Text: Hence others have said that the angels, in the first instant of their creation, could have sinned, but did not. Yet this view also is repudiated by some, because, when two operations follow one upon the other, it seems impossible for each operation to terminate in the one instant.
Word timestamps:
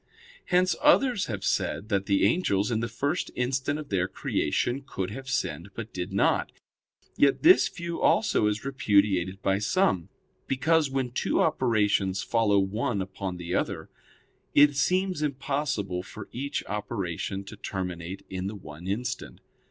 Hence 0.45 0.75
others 0.81 1.27
have 1.27 1.43
said 1.45 1.89
that 1.89 2.07
the 2.07 2.25
angels, 2.25 2.71
in 2.71 2.79
the 2.79 2.87
first 2.87 3.29
instant 3.35 3.77
of 3.77 3.89
their 3.89 4.07
creation, 4.07 4.81
could 4.83 5.11
have 5.11 5.29
sinned, 5.29 5.69
but 5.75 5.93
did 5.93 6.11
not. 6.11 6.51
Yet 7.17 7.43
this 7.43 7.67
view 7.67 8.01
also 8.01 8.47
is 8.47 8.65
repudiated 8.65 9.43
by 9.43 9.59
some, 9.59 10.09
because, 10.47 10.89
when 10.89 11.11
two 11.11 11.39
operations 11.39 12.23
follow 12.23 12.57
one 12.57 12.99
upon 12.99 13.37
the 13.37 13.53
other, 13.53 13.91
it 14.55 14.75
seems 14.75 15.21
impossible 15.21 16.01
for 16.01 16.29
each 16.31 16.65
operation 16.65 17.43
to 17.43 17.55
terminate 17.55 18.25
in 18.27 18.47
the 18.47 18.55
one 18.55 18.87
instant. 18.87 19.39